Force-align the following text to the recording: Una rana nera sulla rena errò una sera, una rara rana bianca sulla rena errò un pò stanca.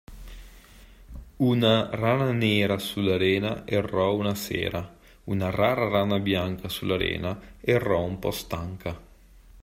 Una 1.49 1.87
rana 1.91 2.31
nera 2.31 2.79
sulla 2.79 3.17
rena 3.17 3.67
errò 3.67 4.15
una 4.15 4.33
sera, 4.33 4.97
una 5.25 5.51
rara 5.51 5.89
rana 5.89 6.17
bianca 6.17 6.69
sulla 6.69 6.97
rena 6.97 7.39
errò 7.61 8.01
un 8.03 8.17
pò 8.17 8.31
stanca. 8.31 8.93